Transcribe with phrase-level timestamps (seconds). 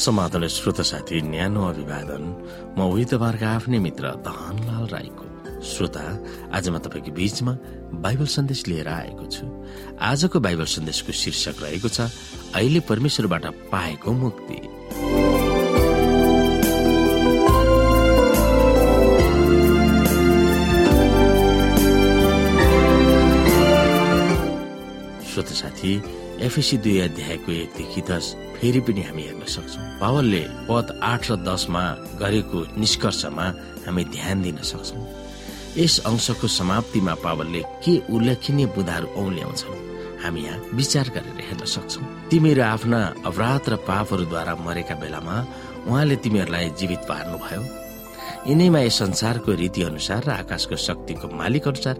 [0.00, 2.22] समाधान श्रोत साथी न्यानो अभिवादन
[2.72, 5.24] म उही तपाईँहरूको आफ्नै मित्र धनलाल राईको।
[5.60, 6.04] श्रोता
[6.56, 7.52] आज म तपाईँको बीचमा
[8.00, 9.44] बाइबल सन्देश लिएर आएको छु।
[10.00, 12.08] आजको बाइबल सन्देशको शीर्षक रहेको छ
[12.56, 14.58] अहिले परमेश्वरबाट पाएको मुक्ति।
[25.28, 25.92] श्रोत साथी
[26.40, 28.24] एफएसी दुई अध्यायको एकदेखि दस
[28.56, 31.84] फेरि पनि हामी हेर्न सक्छौँ। पावलले पद आठ र दसमा
[32.16, 33.46] गरेको निष्कर्षमा
[33.86, 35.04] हामी ध्यान दिन सक्छौँ।
[35.76, 39.88] यस अंशको समाप्तिमा पावलले के उल्लेखनीय बुधाहरू औल्याउँछन्
[40.22, 45.36] हामी यहाँ विचार गरेर हेर्न सक्छौँ। तिमीहरू आफ्ना अपराध र पापहरूद्वारा मरेका बेलामा
[45.88, 47.62] उहाँले तिमीहरूलाई जीवित पार्नुभयो।
[48.48, 51.96] यिनैमा यस संसारको रीति अनुसार र आकाशको शक्तिको मालिक अनुसार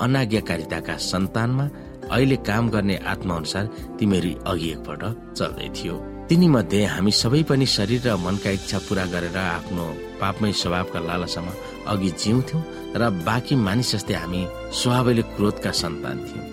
[0.00, 1.66] अनाज्ञाकारिताका सन्तानमा
[2.12, 3.64] अहिले काम गर्ने आत्मा अनुसार
[3.98, 5.02] तिमीहरू अघि एकपल्ट
[5.38, 5.94] चल्दै थियो।
[6.28, 9.84] तिनी मध्ये हामी सबै पनि शरीर र मनका इच्छा पूरा गरेर आफ्नो
[10.20, 11.52] पापमय स्वभावका लालसामा
[11.92, 12.62] अघि जिउँथ्यौँ
[13.00, 14.40] र बाँकी मानिस जस्तै हामी
[14.80, 16.46] स्वभावले क्रोधका सन्तान थियौँ।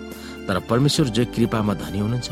[0.46, 2.28] तर परमेश्वर जो कृपामा धनी हुनुहुन्छ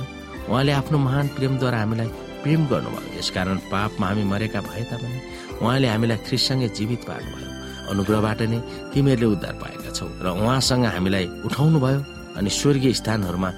[0.48, 2.08] उहाँले आफ्नो महान प्रेमद्वारा हामीलाई
[2.42, 5.18] प्रेम गर्नुभयो। यसकारण पापमा हामी मरेका भए तापनि
[5.60, 7.48] उहाँले हामीलाई ख्रिससँगै जीवित पार्नुभयो।
[7.92, 8.58] अनुग्रहबाट नै
[8.92, 12.00] तिमीहरूले उद्धार पाएका छौ र उहाँसँग हामीलाई उठाउनु भयो
[12.36, 13.50] अनि स्वर्गीय स्थानहरूमा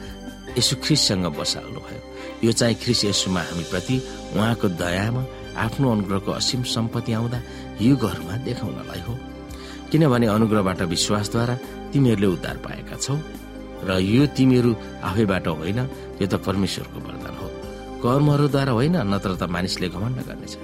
[0.59, 2.01] यसु ख्रिससँग बसाल्नुभयो।
[2.45, 3.97] यो चाहिँ ख्रिस यसुमा हामीप्रति
[4.37, 5.23] उहाँको दयामा
[5.65, 7.39] आफ्नो अनुग्रहको असीम सम्पत्ति आउँदा
[7.81, 9.15] युगहरूमा देखाउनलाई हो।
[9.91, 11.55] किनभने अनुग्रहबाट विश्वासद्वारा
[11.93, 13.17] तिमीहरूले उद्धार पाएका छौ
[13.89, 14.71] र यो तिमीहरू
[15.05, 15.79] आफैबाट होइन
[16.21, 17.49] यो त परमेश्वरको वरदान हो।
[18.05, 20.55] कर्महरूद्वारा होइन नत्र त मानिसले घमण्ड गर्नेछ।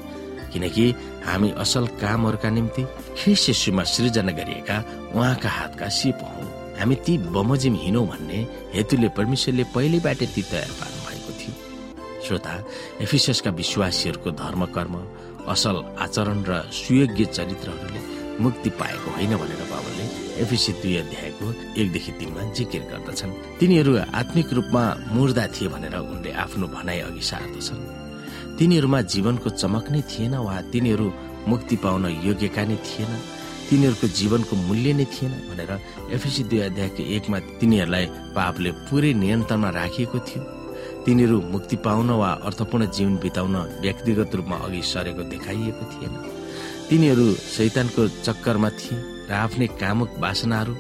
[0.53, 0.85] किनकि
[1.25, 2.83] हामी असल कामहरूका निम्ति
[3.17, 4.77] ख्रिस यसुमा सृजना गरिएका
[5.17, 8.39] उहाँका हातका सिप हौ। हामी ती बमोजिम हिँडौँ भन्ने
[8.75, 11.53] हेतुले परमेश्वरले पहिलेबाटै ती तयार पार्नु भएको थियो।
[12.25, 12.55] श्रोता
[13.05, 14.95] एफिसका विश्वासीहरूको धर्म कर्म
[15.53, 18.01] असल आचरण र सुयोग्य चरित्रहरूले
[18.43, 20.05] मुक्ति पाएको होइन भनेर बाबाले
[20.43, 21.47] एफिसी दुई अध्यायको
[21.81, 27.83] एकदेखि तिनमा जिकिर गर्दछन्। तिनीहरू आत्मिक रूपमा मुर्दा थिए भनेर उनले आफ्नो भनाइ अघि सार्दछन्
[28.59, 31.07] तिनीहरूमा जीवनको चमक नै थिएन वा तिनीहरू
[31.51, 33.13] मुक्ति पाउन योग्यका नै थिएन।
[33.73, 35.71] तिनीहरूको जीवनको मूल्य नै थिएन भनेर
[36.13, 38.07] एफएसी दुई अध्यायको एकमा तिनीहरूलाई
[38.37, 40.43] पापले पुरै नियन्त्रणमा राखिएको थियो।
[41.05, 46.13] तिनीहरू मुक्ति पाउन वा अर्थपूर्ण जीवन बिताउन व्यक्तिगत रूपमा अघि सरेको देखाइएको थिएन।
[46.89, 50.75] तिनीहरू शैतानको चक्करमा थिए र आफ्नै कामुक वासनाहरू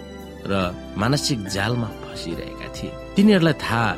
[0.50, 0.52] र
[1.00, 3.88] मानसिक जालमा फसिरहेका थिए। तिनीहरूलाई थाहा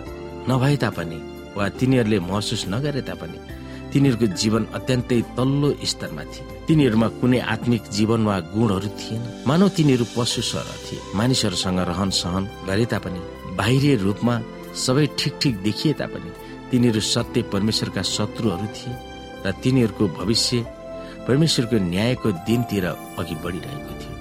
[0.49, 1.19] नभए तापनि
[1.57, 3.39] वा तिनीहरूले महसुस नगरे तापनि
[3.95, 10.05] तिनीहरूको जीवन अत्यन्तै तल्लो स्तरमा थिए तिनीहरूमा कुनै आत्मिक जीवन वा गुणहरू थिएन। मानव तिनीहरू
[10.17, 13.21] पशु सर थिए। मानिसहरूसँग रहन सहन गरे तापनि
[13.55, 14.35] बाहिरी रूपमा
[14.75, 16.31] सबै ठिक ठिक देखिए तापनि
[16.71, 18.95] तिनीहरू सत्य परमेश्वरका शत्रुहरू थिए
[19.47, 20.67] र तिनीहरूको भविष्य
[21.29, 22.87] परमेश्वरको न्यायको दिनतिर
[23.21, 24.15] अघि बढिरहेको थियो।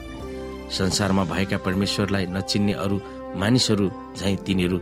[0.70, 2.98] संसारमा भएका परमेश्वरलाई नचिन्ने अरू
[3.42, 3.86] मानिसहरू
[4.18, 4.78] झै तिनीहरू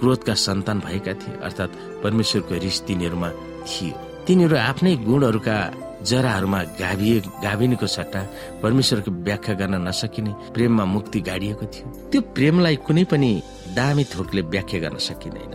[0.00, 3.30] क्रोधका सन्तान भएका थिए। अर्थात् परमेश्वरको रिस तिनीहरूमा
[3.66, 5.56] थियो। तिनीहरू आफ्नै गुणहरूका
[6.04, 8.20] जराहरूमा गाभिए गाभिनेको सट्टा
[8.62, 13.30] परमेश्वरको व्याख्या गर्न नसकिने प्रेममा मुक्ति गाडिएको थियो। त्यो प्रेमलाई कुनै पनि
[13.72, 15.54] दामी थोकले व्याख्या गर्न सकिँदैन।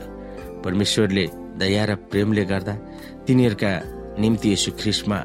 [0.65, 1.25] परमेश्वरले
[1.61, 2.73] दया र प्रेमले गर्दा
[3.29, 3.71] तिनीहरूका
[4.17, 5.17] निम्ति यसो ख्रिस्टमा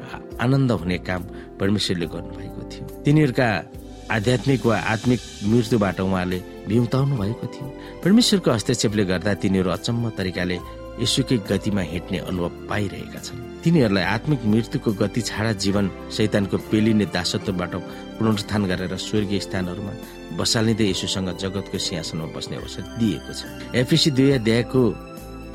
[0.45, 1.21] आनन्द हुने काम
[1.59, 3.49] परमेश्वरले गर्नुभएको थियो। तिनीहरूका
[4.13, 6.39] आध्यात्मिक वा आत्मिक मृत्युबाट उहाँले
[6.69, 7.67] बिउताउनु भएको थियो।
[8.05, 10.57] परमेश्वरको हस्तक्षेपले गर्दा तिनीहरू अचम्म तरिकाले
[11.01, 17.73] यसुकै गतिमा हिँड्ने अनुभव पाइरहेका छन्। तिनीहरूलाई आत्मिक मृत्युको गति छाडा जीवन शैतानको पेलिने दासत्वबाट
[18.19, 19.93] पुनरुत्थान गरेर स्वर्गीय स्थानहरूमा
[20.37, 23.41] बसालिँदै यसुसँग जगतको सिंहासनमा बस्ने अवसर दिएको छ।
[23.75, 24.81] एफिसी दुई अध्यायको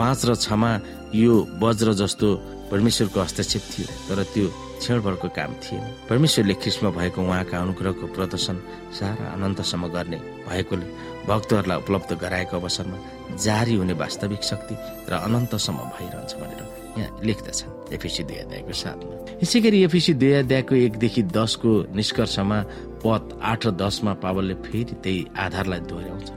[0.00, 0.70] पाँच र छमा
[1.14, 2.28] यो वज्र जस्तो
[2.72, 4.46] परमेश्वरको हस्तक्षेप थियो तर त्यो
[4.84, 8.56] क्षणभरको काम थिएन। परमेश्वरले ख्रिस्टमा भएको उहाँका अनुग्रहको प्रदर्शन
[8.92, 10.86] सारा अनन्तसम्म गर्ने भएकोले
[11.28, 12.98] भक्तहरूलाई उपलब्ध गराएको अवसरमा
[13.44, 14.74] जारी हुने वास्तविक शक्ति
[15.08, 16.62] र अनन्तसम्म भइरहन्छ भनेर
[16.98, 22.58] यहाँ लेख्दछन्। एफिसी दुई अध्यायको साथमा यसै गरी एफिसी दुई अध्यायको एकदेखि दसको निष्कर्षमा
[23.04, 26.28] पद आठ र दसमा पावलले फेरि त्यही आधारलाई दोहोऱ्याउँछ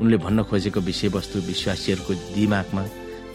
[0.00, 2.82] उनले भन्न खोजेको विषयवस्तु विश्वासीहरूको दिमागमा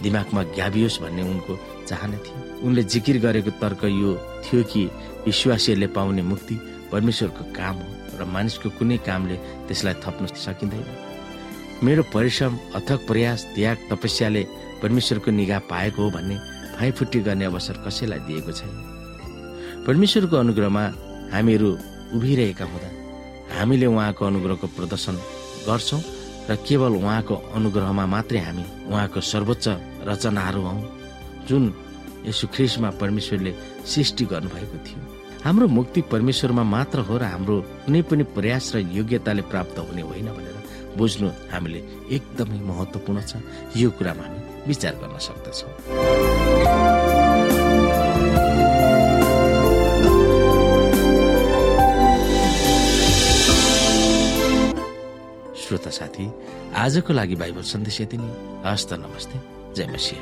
[0.01, 1.53] दिमागमा ग्याबियोस् भन्ने उनको
[1.87, 4.11] चाहना थियो। उनले जिकिर गरेको तर्क यो
[4.45, 4.81] थियो कि
[5.25, 6.55] विश्वासीहरूले पाउने मुक्ति
[6.91, 7.87] परमेश्वरको काम हो
[8.19, 9.35] र मानिसको कुनै कामले
[9.67, 10.87] त्यसलाई थप्न सकिँदैन।
[11.83, 14.43] मेरो परिश्रम अथक प्रयास त्याग तपस्याले
[14.81, 16.37] परमेश्वरको निगाह पाएको हो भन्ने
[16.79, 18.71] फाइफुट्टी गर्ने अवसर कसैलाई दिएको छैन।
[19.87, 20.83] परमेश्वरको अनुग्रहमा
[21.33, 21.69] हामीहरू
[22.15, 22.89] उभिरहेका हुँदा
[23.55, 25.15] हामीले उहाँको अनुग्रहको प्रदर्शन
[25.67, 26.01] गर्छौँ
[26.49, 29.67] र केवल उहाँको अनुग्रहमा मात्रै हामी उहाँको सर्वोच्च
[30.07, 30.75] रचनाहरू हौ
[31.47, 31.63] जुन
[32.25, 33.51] यसो ख्रिसमा परमेश्वरले
[33.85, 34.99] सृष्टि गर्नुभएको थियो।
[35.43, 37.55] हाम्रो मुक्ति परमेश्वरमा मात्र हो र हाम्रो
[37.85, 40.57] कुनै पनि प्रयास र योग्यताले प्राप्त हुने होइन भनेर
[40.97, 41.79] बुझ्नु हामीले
[42.11, 43.39] एकदमै महत्वपूर्ण छ।
[43.75, 45.71] यो कुरामा हामी विचार गर्न सक्दछौँ।
[55.55, 56.25] श्रोता साथी
[56.75, 58.29] आजको लागि बाइबल सन्देश यति नै।
[58.65, 60.15] हस्त नमस्ते। 怎么写。